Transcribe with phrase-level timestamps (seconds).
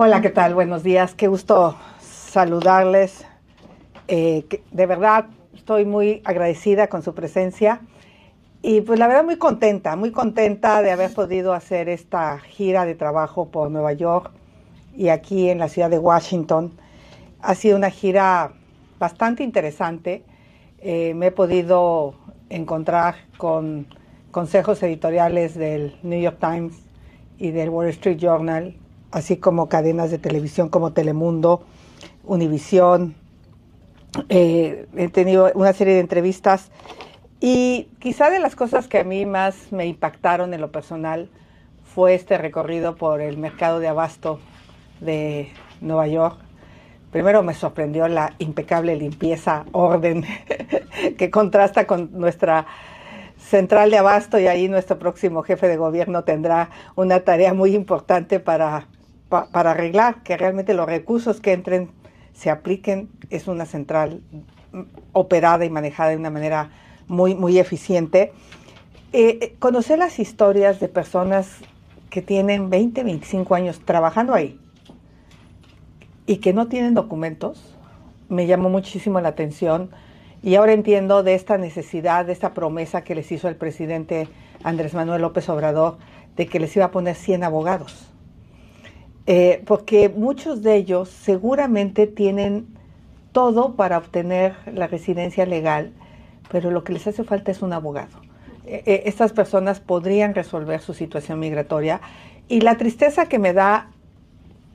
[0.00, 0.54] Hola, ¿qué tal?
[0.54, 1.16] Buenos días.
[1.16, 3.26] Qué gusto saludarles.
[4.06, 7.80] Eh, de verdad, estoy muy agradecida con su presencia
[8.62, 12.94] y pues la verdad muy contenta, muy contenta de haber podido hacer esta gira de
[12.94, 14.30] trabajo por Nueva York
[14.96, 16.70] y aquí en la ciudad de Washington.
[17.40, 18.52] Ha sido una gira
[19.00, 20.22] bastante interesante.
[20.78, 22.14] Eh, me he podido
[22.50, 23.88] encontrar con
[24.30, 26.84] consejos editoriales del New York Times
[27.36, 28.76] y del Wall Street Journal,
[29.10, 31.62] así como cadenas de televisión como Telemundo,
[32.24, 33.14] Univisión.
[34.28, 36.70] Eh, he tenido una serie de entrevistas
[37.40, 41.28] y quizá de las cosas que a mí más me impactaron en lo personal
[41.94, 44.40] fue este recorrido por el mercado de abasto
[45.00, 46.38] de Nueva York.
[47.12, 50.24] Primero me sorprendió la impecable limpieza, orden,
[51.18, 52.66] que contrasta con nuestra
[53.38, 58.40] central de abasto y ahí nuestro próximo jefe de gobierno tendrá una tarea muy importante
[58.40, 58.86] para,
[59.28, 61.90] para arreglar que realmente los recursos que entren
[62.32, 63.08] se apliquen.
[63.30, 64.22] Es una central
[65.12, 66.70] operada y manejada de una manera
[67.06, 68.32] muy, muy eficiente.
[69.12, 71.56] Eh, eh, conocer las historias de personas
[72.10, 74.60] que tienen 20, 25 años trabajando ahí
[76.26, 77.74] y que no tienen documentos,
[78.28, 79.90] me llamó muchísimo la atención
[80.42, 84.28] y ahora entiendo de esta necesidad, de esta promesa que les hizo el presidente
[84.62, 85.98] Andrés Manuel López Obrador
[86.36, 88.10] de que les iba a poner 100 abogados.
[89.30, 92.66] Eh, porque muchos de ellos seguramente tienen
[93.32, 95.92] todo para obtener la residencia legal,
[96.50, 98.22] pero lo que les hace falta es un abogado.
[98.64, 102.00] Eh, eh, estas personas podrían resolver su situación migratoria
[102.48, 103.90] y la tristeza que me da,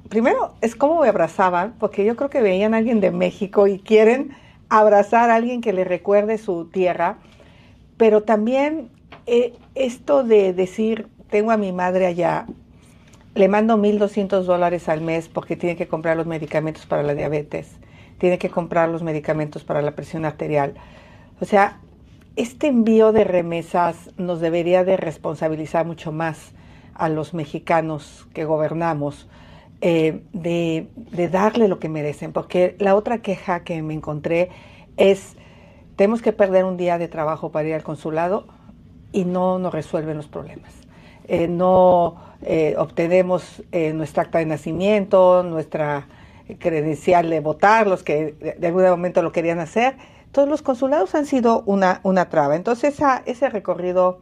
[0.09, 3.79] primero, es cómo me abrazaban, porque yo creo que veían a alguien de México y
[3.79, 4.37] quieren
[4.69, 7.17] abrazar a alguien que le recuerde su tierra,
[7.97, 8.91] pero también
[9.73, 12.45] esto de decir, tengo a mi madre allá,
[13.35, 17.77] le mando 1.200 dólares al mes porque tiene que comprar los medicamentos para la diabetes,
[18.19, 20.75] tiene que comprar los medicamentos para la presión arterial.
[21.41, 21.79] O sea,
[22.35, 26.53] este envío de remesas nos debería de responsabilizar mucho más
[26.93, 29.27] a los mexicanos que gobernamos
[29.81, 30.87] eh, de,
[31.29, 34.49] darle lo que merecen, porque la otra queja que me encontré
[34.95, 35.35] es,
[35.95, 38.47] tenemos que perder un día de trabajo para ir al consulado
[39.11, 40.82] y no nos resuelven los problemas.
[41.27, 43.63] Eh, no eh, obtenemos
[43.93, 46.07] nuestra acta de nacimiento, nuestra
[46.59, 49.95] credencial de votar, los que de, algún momento lo querían hacer.
[50.31, 52.55] Todos los consulados han sido una, una traba.
[52.55, 54.19] Entonces ese recorrido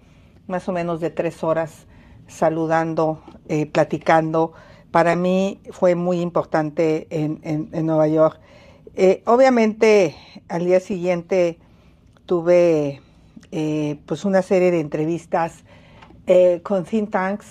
[0.48, 1.88] más o menos de tres horas
[2.28, 3.22] saludando,
[3.72, 4.54] platicando,
[4.92, 8.40] para mí fue muy importante en, Nueva York.
[8.94, 10.16] Eh, obviamente
[10.50, 11.58] al día siguiente
[12.26, 13.02] tuve
[13.54, 15.64] eh, pues una serie de entrevistas
[16.28, 17.48] eh, con think tanks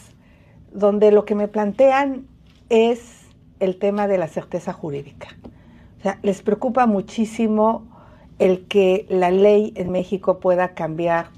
[0.72, 2.26] donde lo que me plantean
[2.68, 3.26] es
[3.58, 5.28] el tema de la certeza jurídica.
[5.98, 7.86] O sea, les preocupa muchísimo
[8.38, 11.28] el que la ley en México pueda cambiar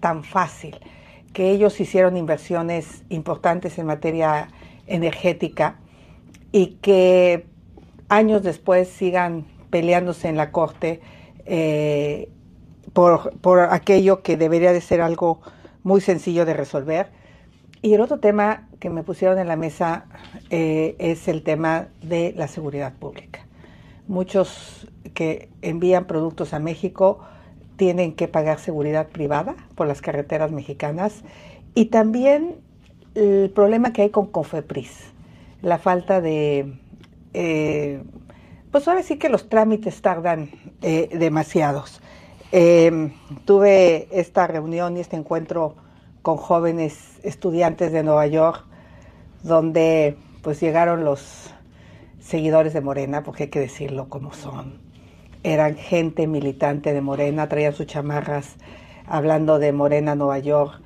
[0.00, 0.76] tan fácil,
[1.32, 4.48] que ellos hicieron inversiones importantes en materia
[4.86, 5.76] energética
[6.52, 7.46] y que
[8.08, 11.00] años después sigan peleándose en la corte
[11.46, 12.28] eh,
[12.92, 15.40] por, aquello que debería de ser algo
[15.82, 17.08] muy sencillo de resolver.
[17.82, 20.04] Y el otro tema que me pusieron en la mesa
[20.50, 23.46] eh, es el tema de la seguridad pública.
[24.06, 27.20] Muchos que envían productos a México
[27.76, 31.22] tienen que pagar seguridad privada por las carreteras mexicanas
[31.74, 32.56] y también
[33.14, 35.12] el problema que hay con Cofepris,
[35.62, 36.74] la falta de,
[37.32, 38.02] eh,
[38.70, 40.50] pues ahora sí que los trámites tardan
[40.82, 42.00] eh, demasiados.
[42.52, 43.12] Em,
[43.44, 45.76] tuve esta reunión y este encuentro
[46.22, 48.64] con jóvenes estudiantes de Nueva York,
[49.44, 51.54] donde pues llegaron los
[52.18, 54.80] seguidores de Morena, porque hay que decirlo como son.
[55.44, 58.56] Eran gente militante de Morena, traían sus chamarras
[59.06, 60.80] hablando de Morena Nueva York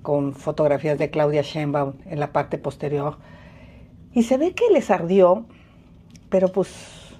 [0.00, 3.18] con fotografías de Claudia Sheinbaum en la parte posterior.
[4.14, 5.44] Y se ve que les ardió,
[6.30, 7.14] pero pues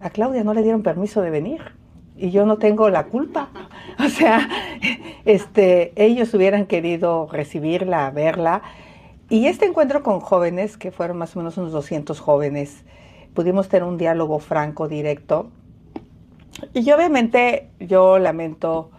[0.00, 1.83] a Claudia no le dieron permiso de venir
[2.16, 3.48] y yo no tengo la culpa.
[4.04, 4.48] O sea,
[5.24, 8.62] este, ellos hubieran querido recibirla, verla.
[9.30, 12.84] Y este encuentro con jóvenes, que fueron más o menos unos 200 jóvenes,
[13.34, 15.48] pudimos tener un diálogo franco, directo.
[16.72, 18.90] Y obviamente yo lamento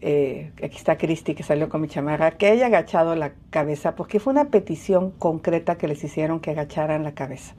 [0.00, 4.18] eh, aquí está Cristi que salió con mi chamarra, que haya agachado la cabeza, porque
[4.18, 7.54] fue una petición concreta que les hicieron que agacharan la cabeza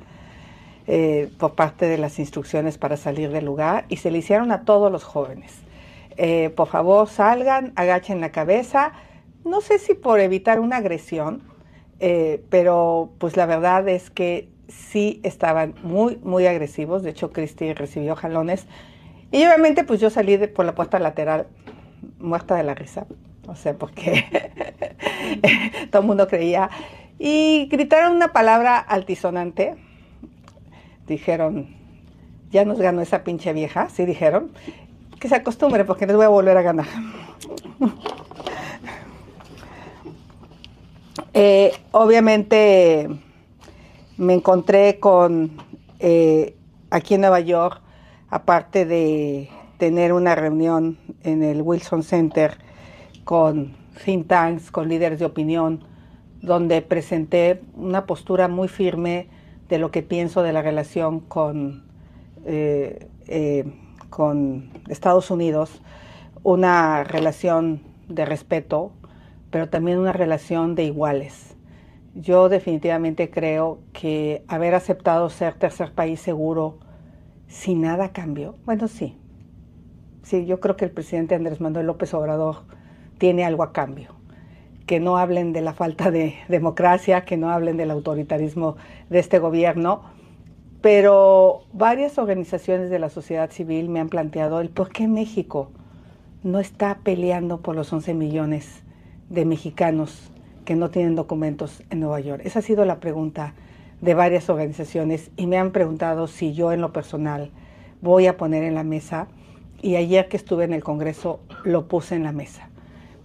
[0.87, 4.65] eh, por parte de las instrucciones para salir del lugar y se le hicieron a
[4.65, 5.53] todos los jóvenes.
[6.17, 8.93] Eh, por favor, salgan, agachen la cabeza.
[9.45, 11.43] No sé si por evitar una agresión,
[12.49, 17.03] pero pues la verdad es que sí estaban muy, muy agresivos.
[17.03, 18.65] De hecho, Cristi recibió jalones.
[19.31, 21.47] Y obviamente, pues yo salí por la puerta lateral
[22.19, 23.05] muerta de la risa.
[23.47, 24.25] O sea, porque
[25.91, 26.69] todo el mundo creía.
[27.19, 29.75] Y gritaron una palabra altisonante.
[31.07, 31.75] Dijeron,
[32.51, 34.51] ya nos ganó esa pinche vieja, sí dijeron.
[35.19, 36.87] Que se acostumbre porque les voy a volver a ganar.
[41.35, 43.09] Eh, obviamente
[44.17, 45.57] me encontré con,
[45.97, 46.55] eh,
[46.91, 47.81] aquí en Nueva York,
[48.29, 52.57] aparte de tener una reunión en el Wilson Center
[53.23, 55.83] con think tanks, con líderes de opinión,
[56.41, 59.27] donde presenté una postura muy firme
[59.69, 61.83] de lo que pienso de la relación con,
[62.45, 63.07] eh,
[64.09, 65.81] con Estados Unidos,
[66.43, 68.91] una relación de respeto,
[69.49, 71.55] pero también una relación de iguales.
[72.15, 76.77] Yo definitivamente creo que haber aceptado ser tercer país seguro
[77.47, 79.17] sin nada cambio, bueno, sí.
[80.23, 82.63] Sí, yo creo que el presidente Andrés Manuel López Obrador
[83.17, 84.15] tiene algo a cambio.
[84.85, 88.75] Que no hablen de la falta de democracia, que no hablen del autoritarismo
[89.09, 90.03] de este gobierno,
[90.81, 95.71] pero varias organizaciones de la sociedad civil me han planteado el por qué México
[96.43, 98.83] no está peleando por los 11 millones
[99.29, 100.31] de mexicanos
[100.65, 102.41] que no tienen documentos en Nueva York?
[102.45, 103.53] Esa ha sido la pregunta
[104.01, 107.51] de varias organizaciones y me han preguntado si yo en lo personal
[108.01, 109.27] voy a poner en la mesa
[109.81, 112.69] y ayer que estuve en el Congreso lo puse en la mesa.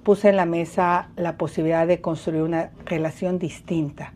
[0.08, 4.14] Puse en la mesa la posibilidad de construir una relación distinta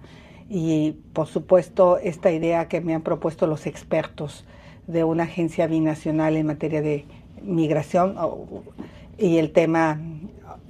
[0.48, 4.46] y por supuesto esta idea que me han propuesto los expertos
[4.86, 7.04] de una agencia binacional en materia de
[7.42, 8.16] migración
[9.18, 10.00] y el tema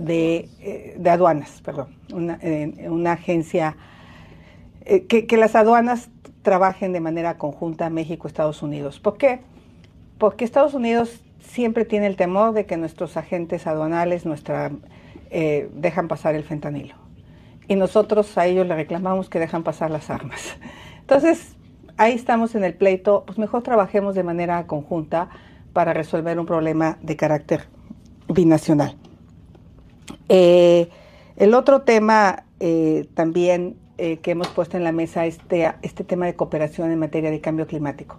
[0.09, 3.77] eh, de, aduanas, perdón, una, agencia,
[4.85, 6.11] eh, que, que, las aduanas
[6.43, 8.99] trabajen de manera conjunta México, Estados Unidos.
[8.99, 9.39] ¿Por qué?
[10.19, 14.73] Porque Estados Unidos siempre tiene el temor de que nuestros agentes aduanales nuestra,
[15.35, 16.95] eh, dejan pasar el fentanilo.
[17.67, 20.59] Y nosotros a ellos le reclamamos que dejan pasar las armas.
[21.01, 21.57] Entonces,
[21.97, 25.31] ahí estamos en el pleito, pues mejor trabajemos de manera conjunta
[25.73, 27.63] para resolver un problema de carácter
[28.29, 28.95] binacional.
[30.29, 30.91] Eh,
[31.37, 36.27] el otro tema eh, también que hemos puesto en la mesa es este, este tema
[36.27, 38.19] de cooperación en materia de cambio climático.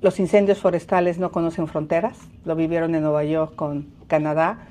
[0.00, 4.66] Los incendios forestales no conocen fronteras, lo vivieron en Nueva York con Canadá,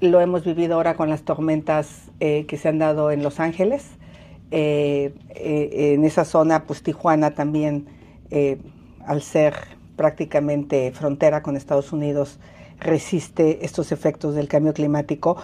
[0.00, 3.84] lo hemos vivido ahora con las tormentas que se han dado en Los Ángeles.
[4.50, 7.86] en esa zona, pues Tijuana también,
[9.06, 9.54] al ser
[9.96, 12.38] prácticamente frontera con Estados Unidos,
[12.78, 15.36] resiste estos efectos del cambio climático.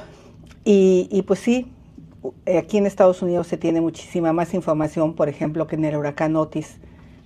[0.65, 1.73] Y, pues sí,
[2.59, 6.37] aquí en Estados Unidos se tiene muchísima más información, por ejemplo, que en el huracán
[6.37, 6.77] Otis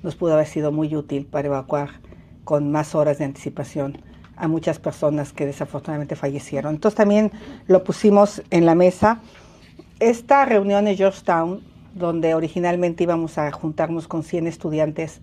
[0.03, 1.91] nos pudo haber sido muy útil para evacuar
[2.45, 3.99] con más horas de anticipación
[4.37, 6.75] a muchas personas que desafortunadamente fallecieron.
[6.75, 7.33] Entonces también
[7.67, 9.21] lo pusimos en la mesa.
[9.99, 11.61] Esta reunión en Georgetown,
[11.95, 15.21] donde originalmente íbamos a juntarnos con 100 estudiantes,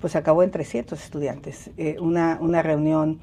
[0.00, 1.70] pues acabó en 300 estudiantes.
[1.76, 3.20] Eh, una, una reunión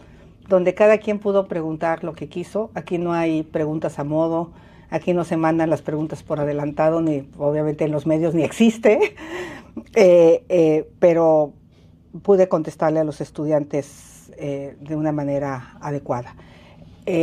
[0.47, 2.69] donde cada quien pudo preguntar lo que quiso.
[2.75, 4.51] Aquí no hay preguntas a modo,
[4.91, 9.15] aquí no se mandan las preguntas por adelantado, ni obviamente en los medios ni existe,
[9.95, 11.53] eh, eh, pero
[12.21, 16.35] pude contestarle a los estudiantes eh, de una manera adecuada.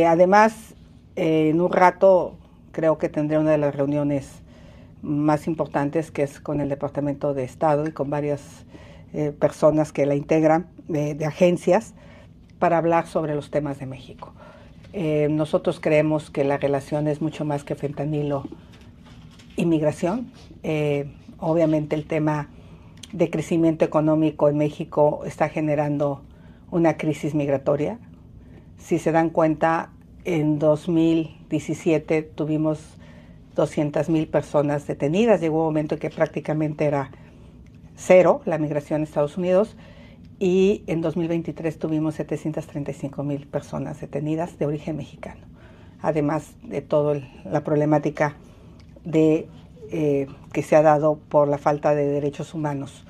[0.07, 0.75] además,
[1.15, 2.35] en un rato
[2.71, 4.41] creo que tendré una de las reuniones
[5.01, 8.65] más importantes, que es con el Departamento de Estado y con varias
[9.39, 11.93] personas que la integran, de agencias,
[12.59, 14.33] para hablar sobre los temas de México.
[14.93, 18.43] Eh, nosotros creemos que la relación es mucho más que fentanilo
[19.55, 20.31] inmigración.
[20.63, 22.49] Eh, obviamente el tema
[23.11, 26.21] de crecimiento económico en México está generando
[26.71, 27.99] una crisis migratoria.
[28.77, 29.91] Si se dan cuenta,
[30.25, 32.79] en 2017 tuvimos
[33.55, 35.41] 200 mil personas detenidas.
[35.41, 37.11] Llegó un momento en que prácticamente era
[37.95, 39.75] cero la migración a Estados Unidos
[40.39, 45.41] y en 2023 tuvimos 735 mil personas detenidas de origen mexicano,
[46.01, 48.37] además de toda la problemática
[49.03, 49.49] de,
[49.91, 53.05] eh, que se ha dado por la falta de derechos humanos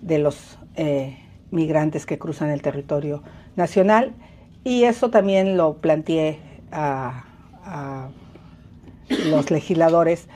[0.00, 1.18] de los eh,
[1.50, 3.22] migrantes que cruzan el territorio
[3.56, 4.14] nacional.
[4.64, 6.38] Y eso también lo planteé
[6.72, 7.24] a,
[7.62, 8.08] a
[9.26, 10.28] los legisladores,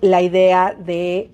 [0.00, 1.30] la idea de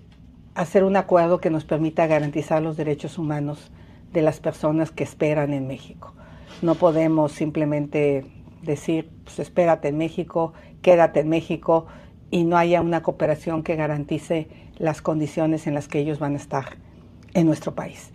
[0.54, 3.70] hacer un acuerdo que nos permita garantizar los derechos humanos
[4.12, 6.14] de las personas que esperan en México.
[6.62, 8.26] No podemos simplemente
[8.62, 10.52] decir, pues espérate en México,
[10.83, 11.87] quédate en México
[12.31, 14.49] y no haya una cooperación que garantice
[14.79, 16.76] las condiciones en las que ellos van a estar
[17.35, 18.11] en nuestro país.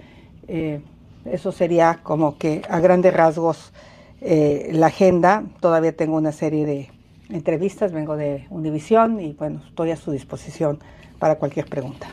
[0.48, 0.82] Eh,
[1.26, 3.74] eso sería como que a grandes rasgos
[4.22, 5.44] eh, la agenda.
[5.60, 6.90] Todavía tengo una serie de
[7.30, 10.80] entrevistas, vengo de Univisión y bueno, estoy a su disposición
[11.20, 12.08] para cualquier pregunta.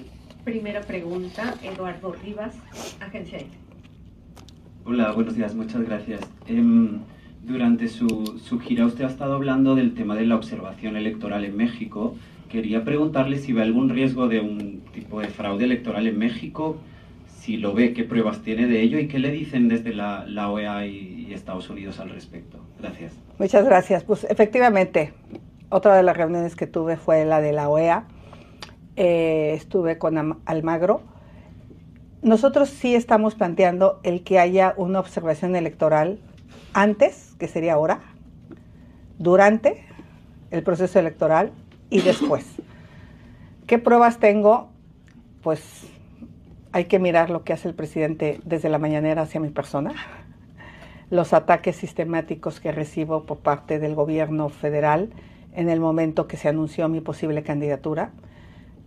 [0.45, 2.55] Primera pregunta, Eduardo Rivas,
[3.01, 3.39] Agencia
[4.85, 6.21] Hola, buenos días, muchas gracias.
[6.49, 6.99] Em,
[7.45, 11.57] durante su, su, gira usted ha estado hablando del tema de la observación electoral en
[11.57, 12.17] México.
[12.51, 16.79] Quería preguntarle si ve algún riesgo de un tipo de fraude electoral en México,
[17.29, 20.51] si lo ve, qué pruebas tiene de ello y qué le dicen desde la, la
[20.51, 22.59] OEA y, Estados Unidos al respecto.
[22.81, 23.12] Gracias.
[23.39, 24.03] Muchas gracias.
[24.03, 25.15] Pues efectivamente,
[25.71, 28.05] otra de las reuniones que tuve fue la de la OEA.
[28.97, 31.12] Eh, estuve con Almagro
[32.23, 36.21] nosotros sí estamos planteando el que haya una observación electoral
[36.73, 38.00] antes, que sería ahora,
[39.19, 39.85] durante
[40.50, 41.52] el proceso electoral
[41.91, 42.47] y después.
[43.67, 44.71] ¿Qué pruebas tengo?
[45.43, 45.87] Pues
[46.71, 49.93] hay que mirar lo que hace el presidente desde la mañanera hacia mi persona,
[51.11, 55.11] los ataques sistemáticos que recibo por parte del gobierno federal
[55.55, 58.12] en el momento que se anunció mi posible candidatura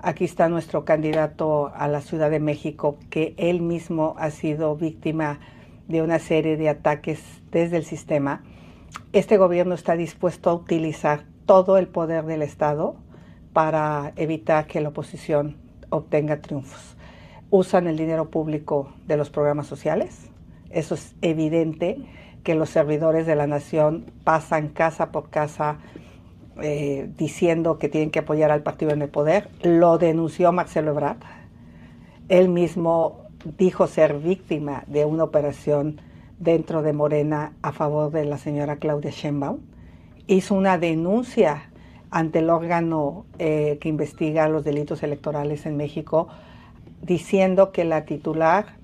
[0.08, 5.40] Aquí está nuestro candidato a la Ciudad de México, que él mismo ha sido víctima
[5.88, 8.44] de una serie de ataques desde el sistema.
[9.14, 12.98] Este gobierno está dispuesto a utilizar todo el poder del Estado
[13.52, 15.58] para evitar que la oposición
[15.90, 16.96] obtenga triunfos.
[17.50, 20.30] Usan el dinero público de los programas sociales.
[20.70, 21.98] Eso es evidente
[22.44, 25.80] que los servidores de la nación pasan casa por casa
[26.62, 29.50] eh, diciendo que tienen que apoyar al partido en el poder.
[29.62, 31.18] Lo denunció Marcelo Ebrard.
[32.30, 33.26] Él mismo
[33.58, 36.00] dijo ser víctima de una operación
[36.40, 39.60] dentro de Morena a favor de la señora Claudia Sheinbaum.
[40.28, 41.70] Hizo una denuncia
[42.10, 46.30] ante el órgano eh, que investiga los delitos electorales en México,
[47.02, 48.78] diciendo que la titular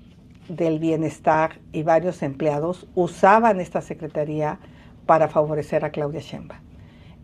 [0.48, 4.58] del bienestar y varios empleados usaban esta secretaría
[5.06, 6.71] para favorecer a Claudia Sheinbaum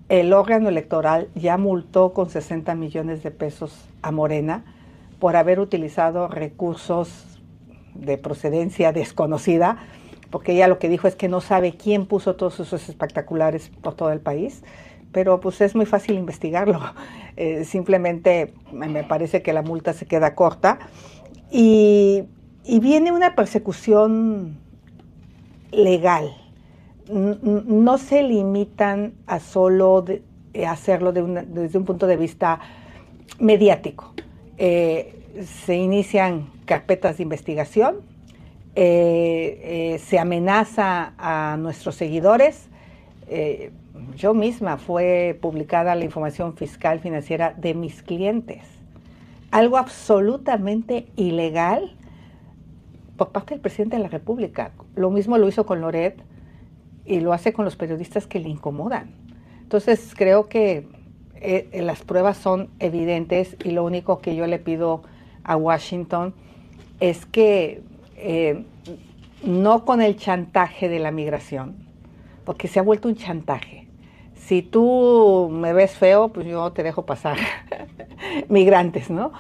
[0.09, 4.65] el órgano electoral ya multó con 60 millones de pesos a Morena
[5.19, 7.41] por haber utilizado recursos
[7.95, 9.79] de procedencia desconocida,
[10.31, 13.95] porque ella lo que dijo es que no sabe quién puso todos esos espectaculares por
[13.95, 14.63] todo el país,
[15.13, 16.81] pero pues es muy fácil investigarlo.
[17.41, 20.81] Eh, simplemente me parece que la multa se queda corta
[21.53, 22.25] y,
[22.65, 24.59] y viene una persecución
[25.71, 26.35] legal
[27.09, 30.05] no se limitan a solo
[30.55, 32.61] eh, hacerlo desde un punto de vista
[33.39, 34.13] mediático.
[34.59, 37.97] Eh, se inician carpetas de investigación,
[38.75, 42.69] eh, se amenaza a nuestros seguidores.
[44.17, 48.63] yo misma fue publicada la información fiscal financiera de mis clientes.
[49.51, 51.95] Algo absolutamente ilegal
[53.17, 54.73] por parte del presidente de la República.
[54.95, 56.17] Lo mismo lo hizo con Loret,
[57.09, 59.11] y lo hace con los periodistas que le incomodan.
[59.63, 60.87] Entonces creo que
[61.37, 65.03] eh, eh, las pruebas son evidentes y lo único que yo le pido
[65.43, 66.35] a Washington
[67.01, 67.83] es que
[68.17, 68.65] eh,
[69.43, 71.77] no con el chantaje de la migración,
[72.45, 73.89] porque se ha vuelto un chantaje.
[74.35, 77.37] Si tú me ves feo, pues yo te dejo pasar.
[78.49, 79.33] Migrantes, ¿no?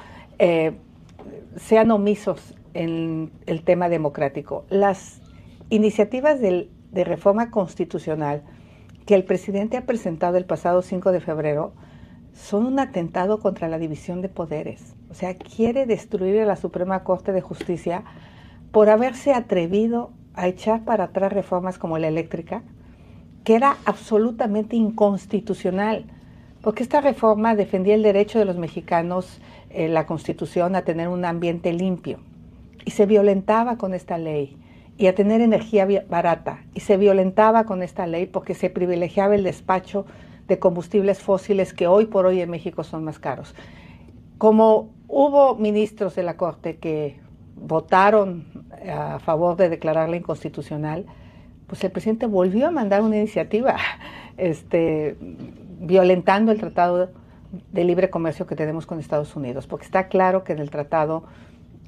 [1.56, 4.64] sean omisos en el tema democrático.
[4.70, 5.20] Las
[5.68, 8.42] iniciativas del de reforma constitucional
[9.06, 11.72] que el presidente ha presentado el pasado 5 de febrero
[12.34, 14.94] son un atentado contra la división de poderes.
[15.10, 18.04] O sea, quiere destruir a la Suprema Corte de Justicia
[18.70, 22.62] por haberse atrevido a echar para atrás reformas como la eléctrica,
[23.44, 26.04] que era absolutamente inconstitucional,
[26.60, 29.40] porque esta reforma defendía el derecho de los mexicanos,
[29.70, 32.20] eh, la constitución, a tener un ambiente limpio,
[32.84, 34.56] y se violentaba con esta ley
[34.98, 36.64] y a tener energía barata.
[36.74, 40.04] Y se violentaba con esta ley porque se privilegiaba el despacho
[40.48, 43.54] de combustibles fósiles que hoy por hoy en México son más caros.
[44.38, 47.20] Como hubo ministros de la Corte que
[47.54, 48.46] votaron
[48.92, 51.06] a favor de declararla inconstitucional,
[51.68, 53.76] pues el presidente volvió a mandar una iniciativa
[54.36, 55.16] este,
[55.78, 57.10] violentando el tratado
[57.72, 61.24] de libre comercio que tenemos con Estados Unidos, porque está claro que en el tratado,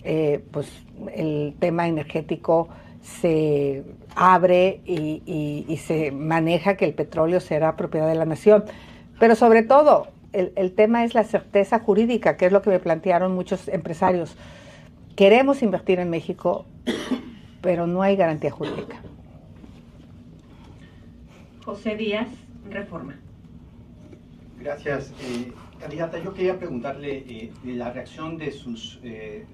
[0.05, 0.71] eh, pues
[1.12, 2.69] el tema energético
[3.02, 8.64] se abre y, se maneja que el petróleo será propiedad de la nación.
[9.19, 13.35] Pero sobre todo, el, tema es la certeza jurídica, que es lo que me plantearon
[13.35, 14.37] muchos empresarios.
[15.16, 16.66] Queremos invertir en México,
[17.61, 19.00] pero no hay garantía jurídica.
[21.64, 22.28] José Díaz,
[22.71, 23.19] Reforma.
[24.59, 25.12] Gracias.
[25.23, 29.47] Eh, Candidata, yo quería preguntarle eh, la reacción de sus eh,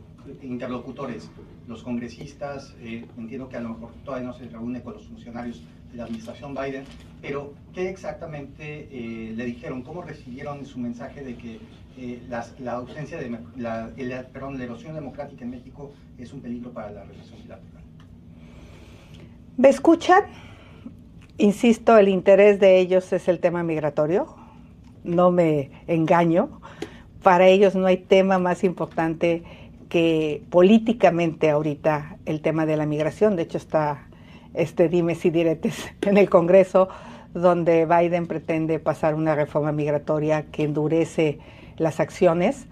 [0.42, 1.30] interlocutores,
[1.66, 5.62] los congresistas, eh, entiendo que a lo mejor todavía no se reúne con los funcionarios
[5.90, 6.84] de la administración Biden,
[7.22, 8.88] pero ¿qué exactamente
[9.34, 9.82] le dijeron?
[9.82, 11.60] ¿Cómo recibieron su mensaje de que
[12.28, 13.90] la ausencia de la,
[14.32, 17.82] perdón, la erosión democrática en México es un peligro para la relación bilateral?
[19.56, 20.24] ¿Me escuchan?
[21.38, 24.36] Insisto, el interés de ellos es el tema migratorio,
[25.04, 26.60] no me engaño.
[27.22, 29.42] Para ellos no hay tema más importante
[29.88, 33.36] que políticamente ahorita el tema de la migración.
[33.36, 34.06] De hecho, está
[34.54, 36.88] este dimes y diretes en el Congreso,
[37.34, 41.38] donde Biden pretende pasar una reforma migratoria que endurece
[41.76, 42.66] las acciones.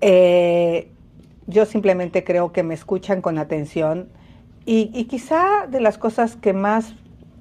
[0.00, 0.90] Eh,
[1.46, 4.08] yo simplemente creo que me escuchan con atención
[4.66, 6.94] y, quizá de las cosas que más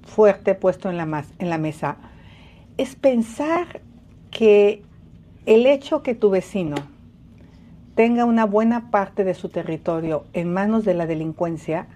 [0.04, 1.98] fuerte puesto en la, en la mesa
[2.78, 3.82] es pensar
[4.30, 4.84] que
[5.48, 6.76] el hecho que tu vecino
[7.96, 11.88] tenga una buena parte de su territorio en manos de la delincuencia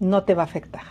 [0.00, 0.82] no te va a afectar.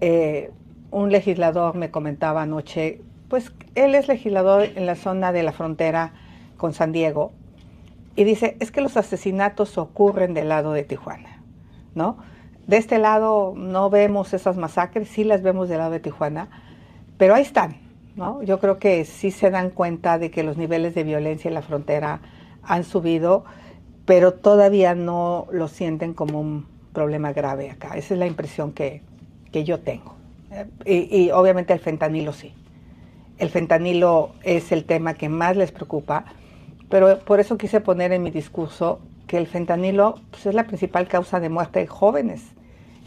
[0.00, 0.52] Eh,
[0.90, 6.12] un legislador me comentaba anoche, pues él es legislador en la zona de la frontera
[6.56, 7.32] con San Diego
[8.16, 11.42] y dice, es que los asesinatos ocurren del lado de Tijuana,
[11.94, 12.18] ¿no?
[12.66, 16.48] De este lado no vemos esas masacres, sí las vemos del lado de Tijuana,
[17.16, 17.76] pero ahí están,
[18.14, 18.42] ¿no?
[18.42, 21.62] Yo creo que sí se dan cuenta de que los niveles de violencia en la
[21.62, 22.20] frontera
[22.62, 23.44] han subido,
[24.04, 27.96] pero todavía no lo sienten como un problema grave acá.
[27.96, 29.02] Esa es la impresión que,
[29.52, 30.14] yo tengo.
[30.84, 32.54] Y, y, obviamente el fentanilo sí.
[33.38, 36.24] El fentanilo es el tema que más les preocupa,
[36.88, 41.06] pero por eso quise poner en mi discurso que el fentanilo pues, es la principal
[41.06, 42.42] causa de muerte de jóvenes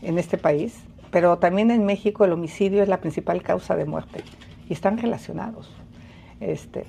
[0.02, 0.78] en este país,
[1.10, 4.24] pero también en México el homicidio es la principal causa de muerte
[4.70, 5.70] y están relacionados.
[6.40, 6.86] Este.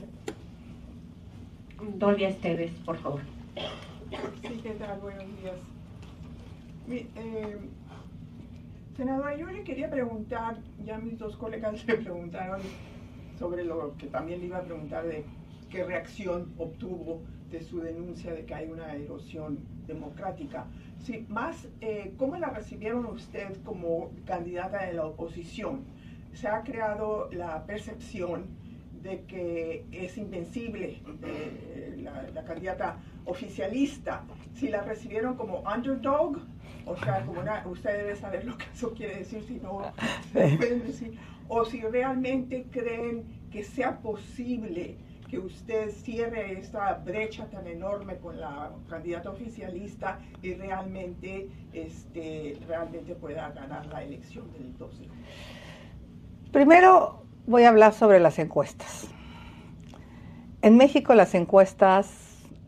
[1.82, 3.20] Dolia Esteves, por favor.
[4.40, 5.00] Sí, ¿qué tal?
[5.00, 5.56] Buenos días.
[6.88, 7.58] Eh,
[8.96, 12.60] senadora, yo le quería preguntar, ya mis dos colegas le preguntaron
[13.36, 15.24] sobre lo que también le iba a preguntar de
[15.70, 20.66] qué reacción obtuvo de su denuncia de que hay una erosión democrática.
[21.00, 25.80] Sí, más, eh, ¿cómo la recibieron usted como candidata de la oposición?
[26.32, 28.61] Se ha creado la percepción
[29.02, 34.24] de que es invencible eh, la, candidata oficialista.
[34.54, 36.38] Si la recibieron como underdog,
[36.86, 39.92] o sea, como una, usted debe saber lo que eso quiere decir, si no,
[40.32, 44.96] pueden decir, o si realmente creen que sea posible
[45.28, 53.14] que usted cierre esta brecha tan enorme con la candidata oficialista y realmente, este, realmente
[53.14, 55.04] pueda ganar la elección del 12.
[56.52, 59.08] Primero voy a hablar sobre las encuestas.
[60.62, 62.08] En México las encuestas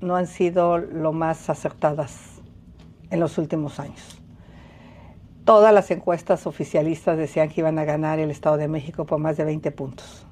[0.00, 2.42] no han sido lo más acertadas
[3.10, 4.20] en los últimos años.
[5.44, 9.36] Todas las encuestas oficialistas decían que iban a ganar el Estado de México por más
[9.36, 10.26] de 20 puntos.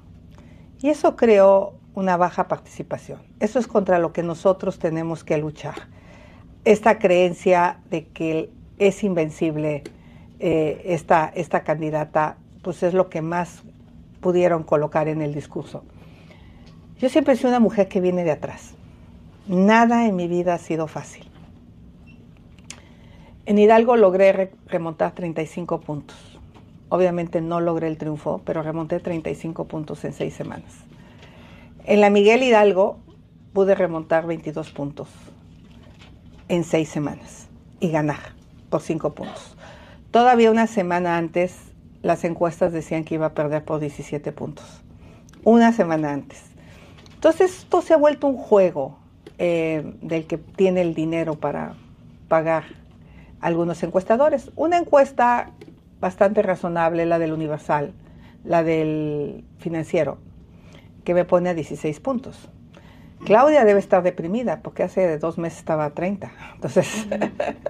[0.81, 3.21] Y eso creó una baja participación.
[3.39, 5.75] Eso es contra lo que nosotros tenemos que luchar.
[6.65, 9.83] Esta creencia de que es invencible
[10.39, 13.63] eh, esta, esta candidata, pues es lo que más
[14.23, 15.83] pudieron colocar en el discurso.
[16.97, 18.73] Yo siempre he sido una mujer que viene de atrás.
[19.45, 21.29] Nada en mi vida ha sido fácil.
[23.45, 26.39] En Hidalgo logré remontar 35 puntos.
[26.87, 30.73] Obviamente no logré el triunfo, pero remonté 35 puntos en seis semanas.
[31.83, 32.99] En la Miguel Hidalgo
[33.51, 35.09] pude remontar 22 puntos
[36.47, 37.49] en seis semanas
[37.81, 38.33] y ganar
[38.69, 39.57] por cinco puntos.
[40.11, 41.72] Todavía una semana antes
[42.03, 44.83] las encuestas decían que iba a perder por 17 puntos.
[45.43, 46.43] Una semana antes.
[47.15, 48.99] Entonces esto se ha vuelto un juego
[49.39, 51.73] eh, del que tiene el dinero para
[52.27, 52.65] pagar
[53.39, 54.51] algunos encuestadores.
[54.55, 55.51] Una encuesta
[55.99, 57.93] bastante razonable, la del Universal,
[58.43, 60.17] la del financiero,
[61.05, 62.49] que me pone a 16 puntos.
[63.25, 66.31] Claudia debe estar deprimida porque hace dos meses estaba a 30.
[66.55, 67.07] Entonces,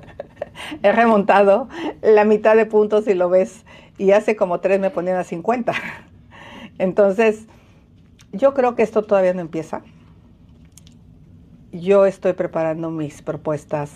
[0.81, 1.69] he remontado
[2.01, 3.63] la mitad de puntos si lo ves.
[3.97, 5.73] Y hace como tres me ponían a 50.
[6.79, 7.45] Entonces,
[8.31, 9.81] yo creo que esto todavía no empieza.
[11.71, 13.91] Yo estoy preparando mis propuestas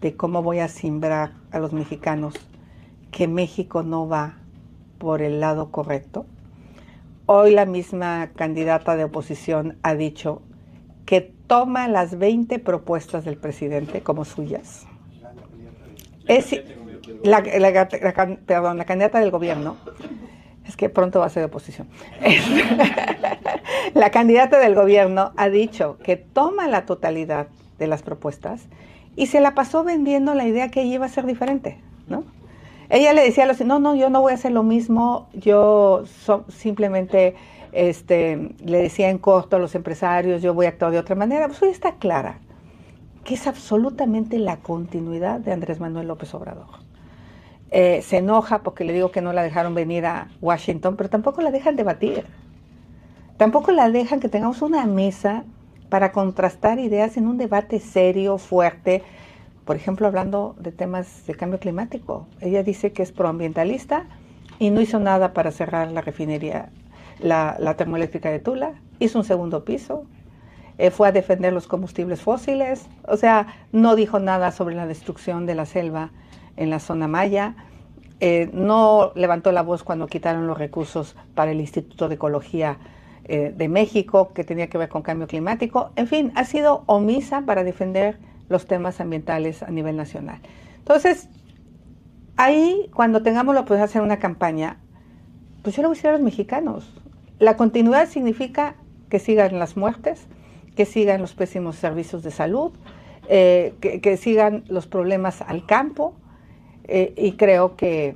[0.00, 2.34] de cómo voy a simbrar a los mexicanos
[3.10, 4.38] que México no va
[4.98, 6.26] por el lado correcto
[7.26, 10.42] Hoy la misma candidata de oposición ha dicho
[11.06, 14.86] que toma las 20 propuestas del presidente como suyas.
[16.28, 16.54] Es,
[17.22, 17.42] la,
[18.46, 19.76] perdón, la candidata del gobierno,
[20.66, 21.88] es que pronto va a ser oposición.
[23.94, 28.62] la candidata del gobierno ha dicho que toma la totalidad de las propuestas
[29.16, 32.24] y se la pasó vendiendo la idea que ella iba a ser diferente, ¿no?
[32.90, 36.04] Ella le decía a los, no, no, yo no voy a hacer lo mismo, yo
[36.48, 37.34] simplemente
[37.72, 41.48] este, le decía en corto a los empresarios, yo voy a actuar de otra manera.
[41.48, 42.38] Pues hoy está clara
[43.24, 46.83] que es absolutamente la continuidad de Andrés Manuel López Obrador.
[47.76, 51.42] Eh, se enoja porque le digo que no la dejaron venir a Washington, pero tampoco
[51.42, 52.24] la dejan debatir.
[53.36, 55.42] Tampoco la dejan que tengamos una mesa
[55.88, 59.02] para contrastar ideas en un debate serio, fuerte,
[59.64, 62.28] por ejemplo, hablando de temas de cambio climático.
[62.40, 64.04] Ella dice que es proambientalista
[64.60, 66.68] y no hizo nada para cerrar la refinería,
[67.18, 70.04] la, termoeléctrica de Tula, hizo un segundo piso,
[70.78, 75.44] eh, fue a defender los combustibles fósiles, o sea, no dijo nada sobre la destrucción
[75.44, 76.12] de la selva
[76.56, 77.54] en la zona maya,
[78.20, 82.78] eh, no levantó la voz cuando quitaron los recursos para el Instituto de Ecología
[83.24, 87.42] eh, de México, que tenía que ver con cambio climático, en fin, ha sido omisa
[87.42, 90.40] para defender los temas ambientales a nivel nacional.
[90.78, 91.28] Entonces,
[92.36, 94.78] ahí cuando tengamos la oportunidad de hacer una campaña,
[95.62, 96.92] pues yo le voy a decir a los mexicanos,
[97.38, 98.76] la continuidad significa
[99.08, 100.26] que sigan las muertes,
[100.76, 102.72] que sigan los pésimos servicios de salud,
[103.28, 106.14] eh, que, sigan los problemas al campo
[106.88, 108.14] eh, y creo que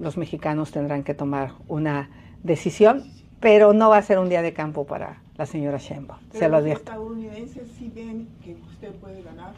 [0.00, 2.10] los mexicanos tendrán que tomar una
[2.42, 3.04] decisión,
[3.40, 6.56] pero no va a ser un día de campo para la señora Sheinbaum, se lo
[6.56, 6.92] advierto.
[6.92, 9.52] ¿Los estadounidenses sí ven que usted puede ganar?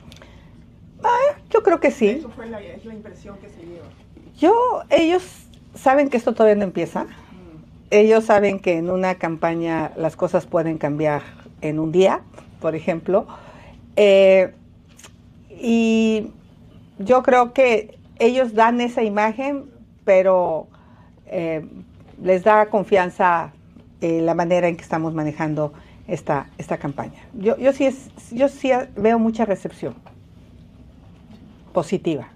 [1.03, 2.09] Ah, yo creo que sí.
[2.09, 3.87] Eso fue la, es la impresión que se lleva.
[4.38, 5.23] Yo, ellos
[5.75, 7.05] saben que esto todavía no empieza.
[7.05, 7.09] Mm.
[7.90, 11.23] Ellos saben que en una campaña las cosas pueden cambiar
[11.62, 12.20] en un día,
[12.61, 13.27] por ejemplo.
[13.96, 14.53] Eh,
[15.49, 16.31] y
[16.99, 19.71] yo creo que ellos dan esa imagen,
[20.05, 20.69] pero
[21.27, 21.67] eh,
[22.23, 23.53] les da confianza
[24.01, 25.73] eh, la manera en que estamos manejando
[26.07, 27.21] esta, esta campaña.
[27.35, 29.95] Yo, yo, sí es, yo sí veo mucha recepción
[31.73, 32.29] positiva.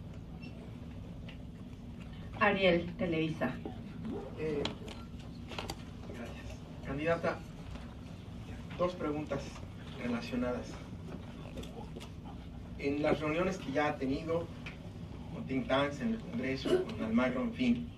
[2.40, 3.54] Ariel, Televisa.
[4.38, 4.62] Eh,
[6.14, 6.58] gracias.
[6.86, 7.38] Candidata,
[8.78, 9.42] dos preguntas
[10.02, 10.66] relacionadas.
[12.78, 14.46] En las reuniones que ya ha tenido
[15.34, 17.88] con think tanks en el Congreso, con Almagro, en fin,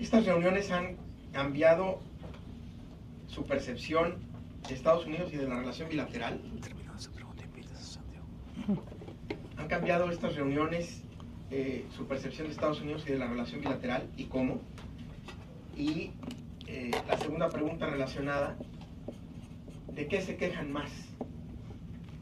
[0.00, 0.96] estas reuniones han
[1.32, 2.00] cambiado
[3.28, 4.16] su percepción
[4.66, 6.40] de Estados Unidos y de la relación bilateral?
[9.56, 11.02] ¿Han cambiado estas reuniones
[11.50, 14.60] eh, su percepción de Estados Unidos y de la relación bilateral y cómo?
[15.76, 16.12] Y
[16.66, 18.56] eh, la segunda pregunta relacionada,
[19.92, 20.90] ¿de qué se quejan más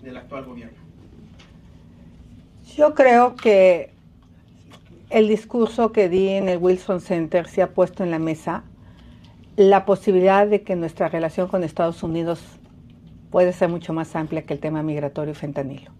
[0.02, 0.83] del actual gobierno?
[2.76, 3.90] Yo creo que
[5.08, 8.64] el discurso que di en el Wilson Center se ha puesto en la mesa
[9.56, 12.42] la posibilidad de que nuestra relación con Estados Unidos
[13.30, 15.92] puede ser mucho más amplia que el tema migratorio fentanilo.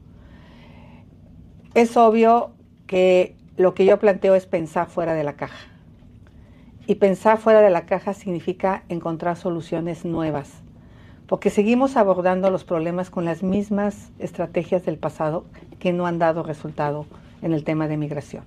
[1.75, 2.51] Es obvio
[2.89, 5.69] que lo que yo planteo es pensar fuera de la caja.
[6.89, 10.64] Y pensar fuera de la caja significa encontrar soluciones nuevas,
[11.27, 15.45] porque seguimos abordando los problemas con las mismas estrategias del pasado
[15.79, 17.07] que no han dado resultado
[17.43, 18.45] en el tema de migración.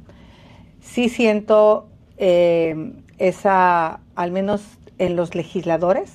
[0.80, 1.88] Sí siento
[2.18, 4.64] eh, esa, al menos
[4.98, 6.14] en los legisladores,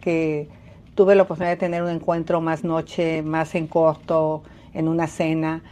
[0.00, 0.48] que
[0.94, 4.42] tuve la oportunidad de tener un encuentro más noche, más en corto,
[4.74, 5.62] en una cena,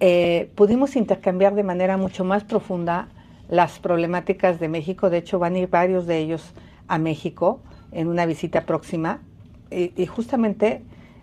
[0.00, 3.08] eh, pudimos intercambiar de manera mucho más profunda
[3.48, 5.10] las problemáticas de México.
[5.10, 6.52] De hecho, van a ir varios de ellos
[6.88, 7.60] a México
[7.92, 9.20] en una visita próxima.
[9.70, 10.82] Y, justamente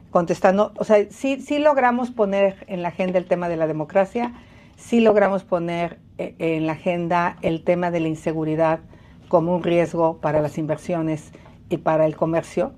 [0.10, 4.34] contestando, o sea, sí, sí logramos poner en la agenda el tema de la democracia,
[4.78, 8.80] sí logramos poner eh, en la agenda el tema de la inseguridad
[9.28, 11.32] como un riesgo para las inversiones
[11.70, 12.72] y para el comercio.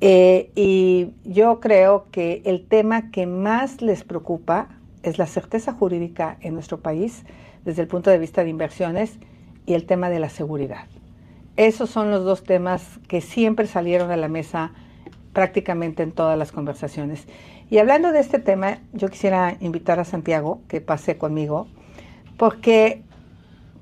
[0.00, 4.68] Eh, y yo creo que el tema que más les preocupa
[5.02, 7.24] es la certeza jurídica en nuestro país
[7.64, 9.18] desde el punto de vista de inversiones
[9.66, 10.86] y el tema de la seguridad.
[11.56, 14.72] Esos son los dos temas que siempre salieron a la mesa
[15.34, 17.26] prácticamente en todas las conversaciones.
[17.68, 21.66] Y hablando de este tema, yo quisiera invitar a Santiago que pase conmigo,
[22.38, 23.02] porque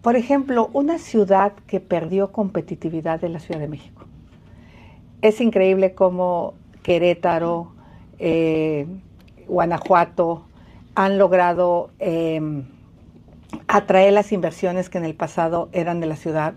[0.03, 4.05] por ejemplo, una ciudad que perdió competitividad de la Ciudad de México.
[5.23, 7.73] Es increíble cómo Querétaro,
[8.19, 8.87] eh,
[9.47, 10.45] Guanajuato
[10.97, 12.65] han logrado em,
[13.69, 16.55] atraer las inversiones que en el pasado eran de la ciudad.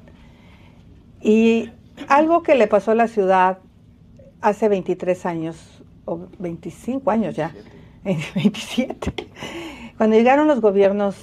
[1.21, 1.69] Y
[2.07, 3.59] algo que le pasó a la ciudad
[4.45, 7.51] hace 23 años, o 25 años ya,
[8.03, 9.11] 27,
[9.97, 11.15] cuando llegaron los gobiernos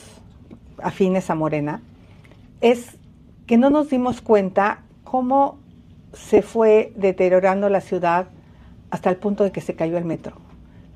[0.82, 1.82] afines a Morena,
[2.61, 2.98] es
[3.46, 5.61] que no nos dimos cuenta cómo
[6.12, 8.26] se fue deteriorando la ciudad
[8.90, 10.37] hasta el punto de que se cayó el metro.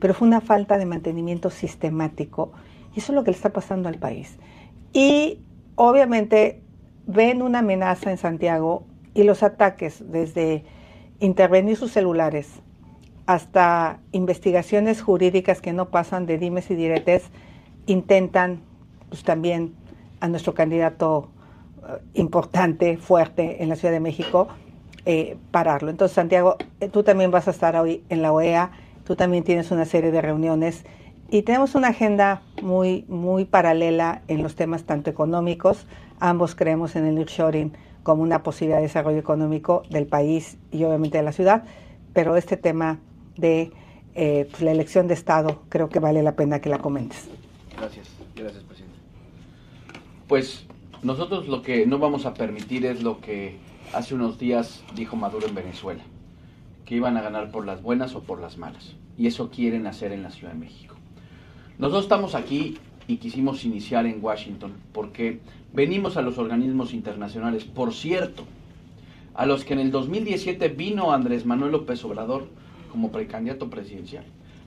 [0.01, 2.51] Pero fue una falta de mantenimiento sistemático
[2.95, 4.37] y eso es lo que le está pasando al país.
[4.93, 5.39] Y
[5.77, 6.61] obviamente
[7.07, 8.85] ven una amenaza en Santiago
[9.15, 10.65] y los ataques desde
[11.21, 12.49] intervenir sus celulares
[13.27, 17.25] hasta investigaciones jurídicas que no pasan de dimes y diretes
[17.87, 18.61] intentan
[19.09, 19.75] pues también
[20.21, 21.29] a nuestro candidato
[21.83, 24.49] eh, importante, fuerte en la Ciudad de México,
[25.05, 25.91] eh, pararlo.
[25.91, 28.71] Entonces, Santiago, eh, tú también vas a estar hoy en la OEA,
[29.05, 30.85] tú también tienes una serie de reuniones
[31.31, 35.87] y tenemos una agenda muy, muy paralela en los temas tanto económicos,
[36.21, 37.73] ambos creemos en el nearshoring
[38.07, 41.65] como una posibilidad de desarrollo económico del país y obviamente de la ciudad,
[42.13, 43.01] pero este tema
[43.37, 43.73] de
[44.15, 47.29] pues, la elección de Estado creo que vale la pena que la comentes.
[47.77, 48.97] Gracias, gracias, presidente.
[50.29, 50.69] Pues
[51.03, 53.57] nosotros lo que no vamos a permitir es lo que
[53.93, 56.05] hace unos días dijo Maduro en Venezuela,
[56.85, 58.95] que iban a ganar por las buenas o por las malas.
[59.19, 60.95] Y eso quieren hacer en la Ciudad de México.
[61.77, 65.41] Nosotros estamos aquí y quisimos iniciar en Washington porque
[65.73, 67.65] venimos a los organismos internacionales.
[67.65, 68.45] Por cierto,
[69.35, 72.49] a los que en el 2017 vino Andrés Manuel López Obrador
[72.91, 74.25] como precandidato presidencial.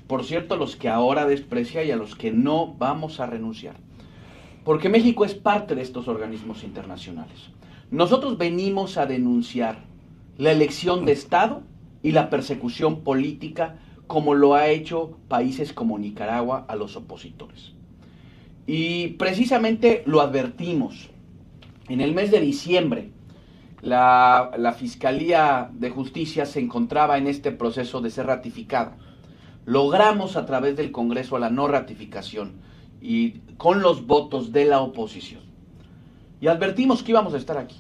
[0.07, 3.75] Por cierto, a los que ahora desprecia y a los que no vamos a renunciar.
[4.63, 7.49] Porque México es parte de estos organismos internacionales.
[7.91, 9.79] Nosotros venimos a denunciar
[10.37, 11.63] la elección de Estado
[12.03, 17.73] y la persecución política como lo ha hecho países como Nicaragua a los opositores.
[18.71, 21.09] Y precisamente lo advertimos.
[21.87, 23.09] En el mes de diciembre,
[23.81, 28.95] la, la, Fiscalía de Justicia se encontraba en este proceso de ser ratificada
[29.69, 32.53] logramos a través del Congreso la no ratificación
[33.01, 35.41] y con los votos de la oposición.
[36.41, 37.75] Y advertimos que íbamos a estar aquí.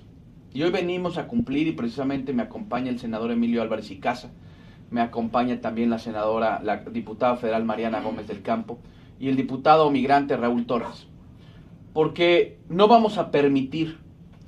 [0.53, 4.29] Y hoy venimos a cumplir y precisamente me acompaña el senador Emilio Álvarez y Casa,
[4.91, 8.79] me acompaña también la senadora, la diputada federal Mariana Gómez del Campo
[9.19, 11.07] y el diputado migrante Raúl Torres.
[11.93, 13.97] Porque no vamos a permitir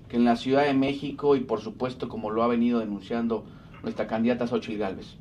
[0.08, 3.46] que en la Ciudad de México y por supuesto como lo ha venido denunciando
[3.84, 5.18] nuestra candidata Xochitl Gálvez,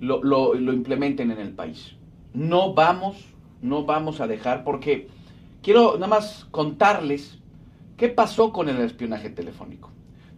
[0.00, 1.96] lo, lo, implementen en el país.
[2.32, 3.16] No vamos,
[3.60, 5.08] no vamos a dejar, porque
[5.62, 7.38] quiero nada más contarles
[7.96, 9.90] qué pasó con el espionaje telefónico.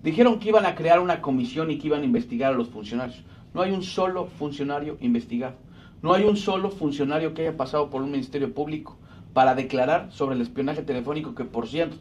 [0.03, 3.23] Dijeron que iban a crear una comisión y que iban a investigar a los funcionarios.
[3.55, 5.57] No hay un solo funcionario investigado.
[6.03, 8.99] No hay un solo funcionario que haya pasado por un ministerio público
[9.33, 11.97] para declarar sobre el espionaje telefónico que, por cierto,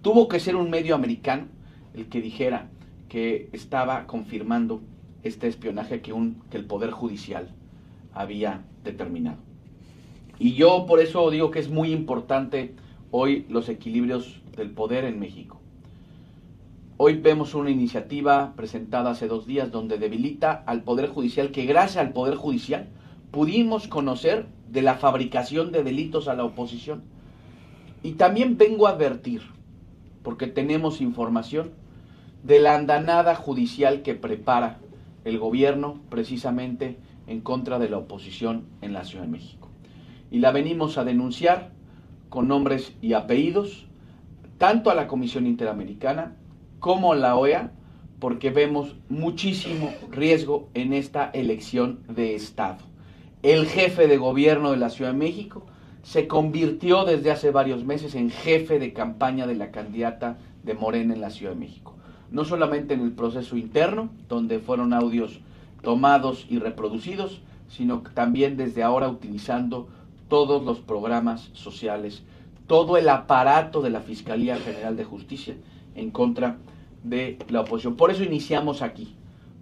[0.00, 1.46] tuvo que ser un medio americano
[1.92, 2.70] el que dijera
[3.10, 4.80] que estaba confirmando
[5.22, 6.12] este espionaje que,
[6.52, 7.50] el Poder Judicial
[8.14, 9.38] había determinado.
[10.38, 12.74] Y yo por eso digo que es muy importante
[13.10, 15.60] hoy los equilibrios del poder en México.
[16.96, 22.04] Hoy vemos una iniciativa presentada hace dos días donde debilita al Poder Judicial, que gracias
[22.04, 22.88] al Poder Judicial
[23.34, 27.02] pudimos conocer de la fabricación de delitos a la oposición.
[28.04, 29.42] Y también vengo a advertir,
[30.22, 31.72] porque tenemos información,
[32.44, 34.78] de la andanada judicial que prepara
[35.24, 39.68] el gobierno precisamente en contra de la oposición en la Ciudad de México.
[40.30, 41.72] Y la venimos a denunciar
[42.28, 43.86] con nombres y apellidos,
[44.58, 46.36] tanto a la Comisión Interamericana
[46.78, 47.72] como a la OEA,
[48.20, 52.93] porque vemos muchísimo riesgo en esta elección de Estado.
[53.44, 55.64] El jefe de gobierno de la Ciudad de México
[56.02, 61.14] se convirtió desde hace varios meses en jefe de campaña de la candidata de Morena
[61.14, 61.94] en la Ciudad de México
[62.34, 65.38] no solamente en el proceso interno, donde fueron audios
[65.82, 69.88] tomados y reproducidos, sino también desde ahora utilizando
[70.28, 72.24] todos los programas sociales,
[72.66, 75.54] todo el aparato de la Fiscalía General de Justicia
[75.94, 76.56] en contra
[77.04, 77.94] de la oposición.
[77.94, 79.14] Por eso iniciamos aquí,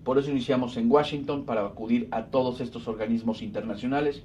[0.04, 4.22] por eso iniciamos en Washington para acudir a todos estos organismos internacionales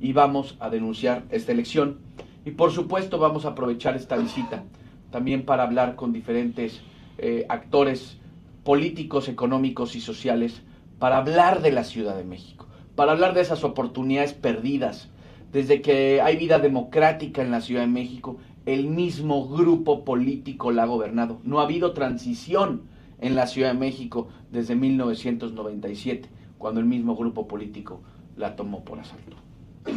[0.00, 1.98] y vamos a denunciar esta elección.
[2.44, 4.64] Y por supuesto vamos a aprovechar esta visita
[5.10, 6.80] también para hablar con diferentes
[7.18, 8.18] eh, actores
[8.64, 10.62] políticos, económicos y sociales
[10.98, 15.10] para hablar de la Ciudad de México, para hablar de esas oportunidades perdidas.
[15.52, 20.84] Desde que hay vida democrática en la Ciudad de México, el mismo grupo político la
[20.84, 21.40] ha gobernado.
[21.42, 22.82] No ha habido transición
[23.20, 26.28] en la Ciudad de México desde 1997,
[26.58, 28.00] cuando el mismo grupo político
[28.36, 29.36] la tomó por asalto.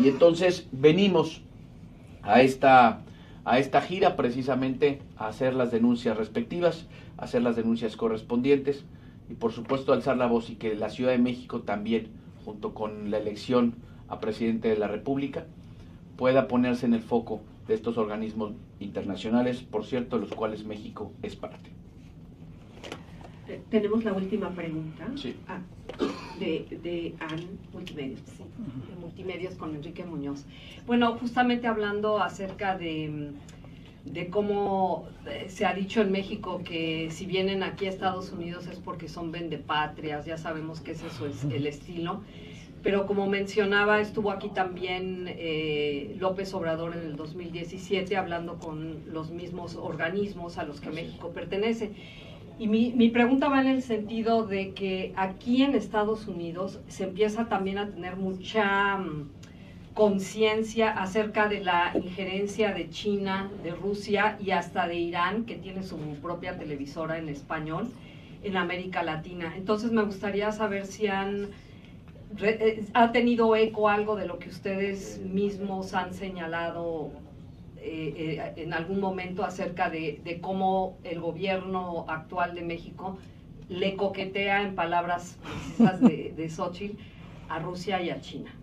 [0.02, 1.42] Y entonces venimos
[2.22, 3.02] a esta,
[3.46, 8.86] a esta gira precisamente a hacer las denuncias respectivas hacer las denuncias correspondientes
[9.30, 12.10] y por supuesto alzar la voz y que la Ciudad de México también,
[12.46, 13.76] junto con la elección
[14.08, 15.46] a presidente de la República,
[16.18, 21.36] pueda ponerse en el foco de estos organismos internacionales, por cierto, los cuales México es
[21.36, 21.72] parte.
[23.70, 25.36] Tenemos la última pregunta Sí.
[25.48, 25.60] Ah,
[26.39, 28.20] de, de Ann Multimedios.
[28.38, 28.44] Sí,
[28.89, 30.46] de Multimedios con Enrique Muñoz.
[30.86, 33.32] Bueno, justamente hablando acerca de,
[34.06, 38.68] de cómo eh, se ha dicho en México que si vienen aquí a Estados Unidos
[38.68, 42.22] es porque son vendepatrias, ya sabemos que ese es su es- el estilo.
[42.82, 49.32] Pero como mencionaba, estuvo aquí también eh, López Obrador en el 2017 hablando con los
[49.32, 51.92] mismos organismos a los que México pertenece.
[52.58, 57.04] Y mi, mi pregunta va en el sentido de que aquí en Estados Unidos se
[57.06, 59.32] empieza también a tener mucha mm,
[59.94, 65.84] conciencia acerca de la injerencia de China, de Rusia y hasta de Irán, que tiene
[65.84, 67.94] su propia televisora en español,
[68.44, 69.54] en América Latina.
[69.58, 71.52] Entonces me gustaría saber si han
[72.30, 77.23] re- eh, ha tenido eco algo de lo que ustedes mismos han señalado
[77.84, 83.17] eh, eh, en algún momento acerca de, de cómo el gobierno actual de México
[83.67, 86.98] le coquetea, en palabras precisas de, de Xochitl,
[87.50, 88.56] a Rusia y a China.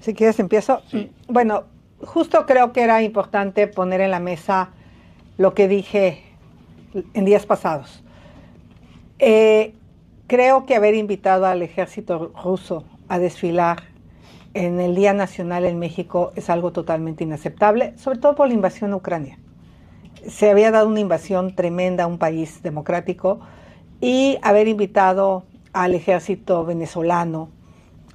[0.00, 0.82] Si quieres empiezo.
[0.90, 1.10] Sí.
[1.28, 1.64] Bueno,
[2.00, 4.70] justo creo que era importante poner en la mesa
[5.36, 6.22] lo que dije
[7.14, 8.02] en días pasados.
[9.18, 9.74] Eh,
[10.26, 13.82] creo que haber invitado al ejército ruso a desfilar
[14.54, 18.92] en el Día Nacional en México es algo totalmente inaceptable, sobre todo por la invasión
[18.92, 19.38] a Ucrania.
[20.26, 23.40] Se había dado una invasión tremenda a un país democrático
[24.00, 27.50] y haber invitado al ejército venezolano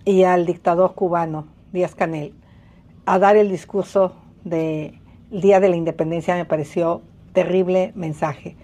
[0.06, 2.34] y al dictador cubano, Díaz Canel,
[3.06, 7.02] a dar el discurso del Día de la Independencia me pareció
[7.34, 8.56] terrible mensaje.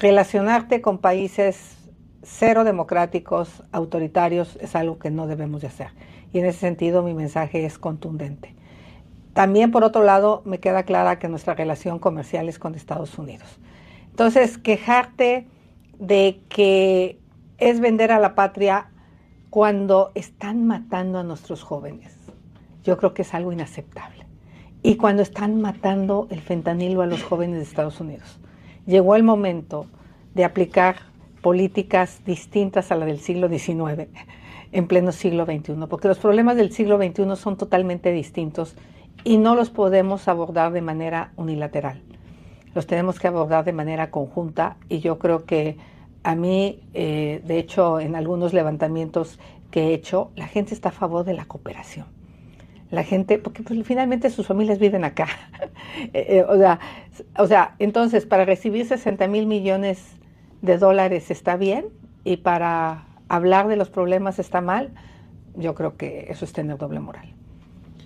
[0.00, 1.76] Relacionarte con países
[2.22, 5.88] cero democráticos, autoritarios, es algo que no debemos de hacer.
[6.32, 8.54] Y en ese sentido mi mensaje es contundente.
[9.34, 13.58] También, por otro lado, me queda clara que nuestra relación comercial es con Estados Unidos.
[14.10, 15.46] Entonces, quejarte
[15.98, 17.18] de que
[17.58, 18.88] es vender a la patria
[19.48, 22.14] cuando están matando a nuestros jóvenes,
[22.84, 24.26] yo creo que es algo inaceptable.
[24.82, 28.38] Y cuando están matando el fentanilo a los jóvenes de Estados Unidos.
[28.84, 29.86] Llegó el momento
[30.34, 30.96] de aplicar
[31.40, 34.08] políticas distintas a la del siglo XIX
[34.72, 38.74] en pleno siglo XXI, porque los problemas del siglo XXI son totalmente distintos
[39.24, 42.02] y no los podemos abordar de manera unilateral.
[42.74, 45.76] Los tenemos que abordar de manera conjunta y yo creo que
[46.22, 49.38] a mí, eh, de hecho, en algunos levantamientos
[49.70, 52.06] que he hecho, la gente está a favor de la cooperación.
[52.90, 55.28] La gente, porque pues, finalmente sus familias viven acá.
[56.14, 56.80] Eh, eh, o, sea,
[57.36, 60.02] o sea, entonces, para recibir 60 mil millones
[60.62, 61.86] de dólares está bien
[62.24, 64.90] y para hablar de los problemas está mal,
[65.56, 67.32] yo creo que eso es tener doble moral.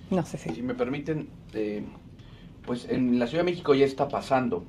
[0.08, 0.50] No sé si.
[0.50, 1.84] Si me permiten, eh,
[2.64, 4.64] pues en la Ciudad de México ya está pasando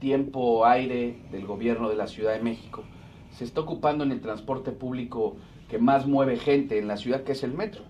[0.00, 2.84] tiempo, aire del gobierno de la Ciudad de México.
[3.32, 5.36] Se está ocupando en el transporte público
[5.68, 7.82] que más mueve gente en la ciudad, que es el metro.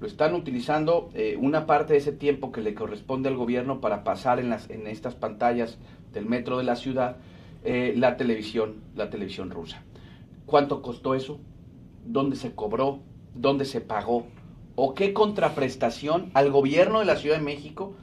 [0.00, 4.04] Lo están utilizando eh, una parte de ese tiempo que le corresponde al gobierno para
[4.04, 5.78] pasar en, las, en estas pantallas
[6.12, 7.16] del metro de la ciudad
[7.64, 9.82] eh, la televisión, la televisión rusa.
[10.46, 11.40] ¿Cuánto costó eso?
[12.06, 13.00] ¿Dónde se cobró?
[13.34, 14.26] ¿Dónde se pagó?
[14.76, 17.94] ¿O qué contraprestación al gobierno de la Ciudad de México?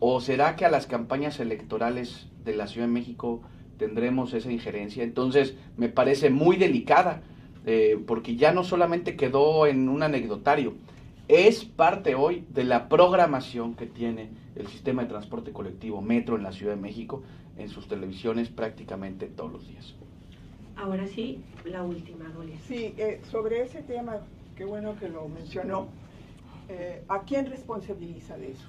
[0.00, 3.42] ¿O será que a las campañas electorales de la Ciudad de México
[3.76, 5.04] tendremos esa injerencia?
[5.04, 7.22] Entonces me parece muy delicada,
[7.66, 10.74] eh, porque ya no solamente quedó en un anecdotario,
[11.28, 16.42] es parte hoy de la programación que tiene el sistema de transporte colectivo Metro en
[16.42, 17.22] la Ciudad de México
[17.58, 19.94] en sus televisiones prácticamente todos los días.
[20.78, 22.56] Ahora sí, la última, Dolia.
[22.66, 24.18] Sí, eh, sobre ese tema,
[24.56, 25.88] qué bueno que lo mencionó.
[26.68, 28.64] Eh, ¿A quién responsabiliza de eso?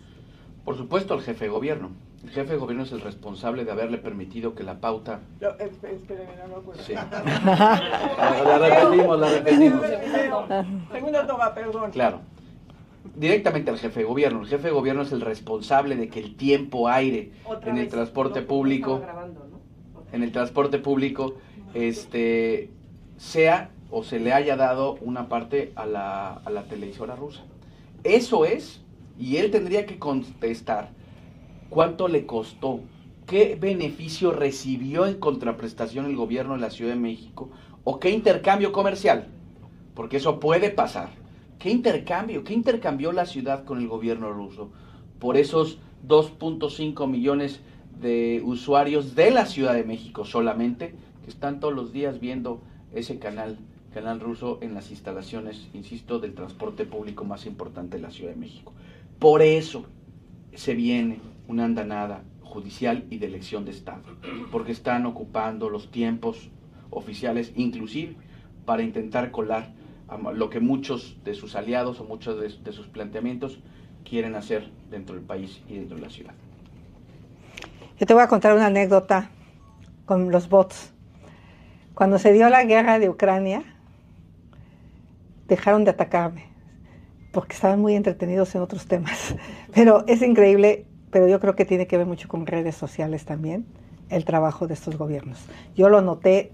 [0.65, 1.91] Por supuesto, al jefe de gobierno.
[2.23, 5.19] El jefe de gobierno es el responsable de haberle permitido que la pauta...
[5.39, 6.83] Lo, eh, espéreme, no me acuerdo.
[6.83, 6.93] Sí.
[7.45, 9.81] la repetimos, la repetimos.
[10.91, 11.91] Segunda toma, perdón.
[11.91, 12.21] Claro.
[13.15, 14.41] Directamente al jefe de gobierno.
[14.41, 17.31] El jefe de gobierno es el responsable de que el tiempo aire
[17.65, 19.01] en el transporte público,
[20.11, 21.35] en el transporte público,
[21.73, 22.69] este,
[23.17, 27.41] sea o se le haya dado una parte a la, a la televisora rusa.
[28.03, 28.81] Eso es,
[29.17, 30.89] y él tendría que contestar
[31.69, 32.81] cuánto le costó,
[33.25, 37.49] qué beneficio recibió en contraprestación el gobierno de la Ciudad de México,
[37.83, 39.27] o qué intercambio comercial,
[39.95, 41.09] porque eso puede pasar.
[41.59, 42.43] ¿Qué intercambio?
[42.43, 44.71] ¿Qué intercambió la ciudad con el gobierno ruso
[45.19, 47.59] por esos 2.5 millones
[47.99, 52.61] de usuarios de la Ciudad de México solamente que están todos los días viendo
[52.93, 53.57] ese canal,
[53.93, 58.39] canal ruso en las instalaciones, insisto, del transporte público más importante de la Ciudad de
[58.39, 58.73] México?
[59.19, 59.85] Por eso
[60.53, 64.03] se viene una andanada judicial y de elección de Estado,
[64.51, 66.49] porque están ocupando los tiempos
[66.89, 68.15] oficiales, inclusive
[68.65, 69.71] para intentar colar
[70.33, 73.59] lo que muchos de sus aliados o muchos de, sus planteamientos
[74.03, 76.33] quieren hacer dentro del país y dentro de la ciudad.
[77.99, 79.29] Yo te voy a contar una anécdota
[80.05, 80.93] con los bots.
[81.99, 83.61] Cuando se dio la guerra de Ucrania,
[85.49, 86.45] dejaron de atacarme
[87.33, 89.35] porque estaban muy entretenidos en otros temas.
[89.73, 93.65] Pero es increíble, pero yo creo que tiene que ver mucho con redes sociales también,
[94.07, 95.45] el trabajo de estos gobiernos.
[95.75, 96.53] Yo lo noté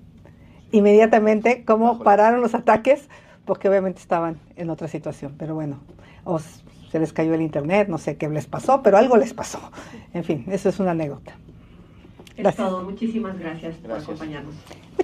[0.72, 3.08] inmediatamente cómo pararon los ataques
[3.46, 5.78] porque obviamente estaban en otra situación, pero bueno,
[6.24, 9.60] o se les cayó el internet, no sé qué les pasó, pero algo les pasó.
[10.12, 11.36] En fin, eso es una anécdota.
[12.36, 12.84] Es todo.
[12.84, 14.56] Muchísimas gracias, por acompañarnos.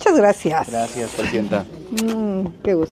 [0.01, 0.67] Muchas gracias.
[0.67, 1.63] Gracias, Presidenta.
[1.91, 2.89] Mm, qué gusto.